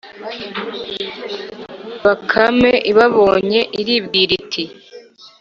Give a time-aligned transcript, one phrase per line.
[2.03, 4.63] Bakame ibabonye, iribwira iti: